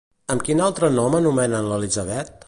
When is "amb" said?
0.35-0.45